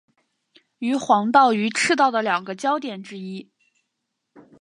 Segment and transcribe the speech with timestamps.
[0.79, 3.51] 为黄道与赤道的两个交点之一。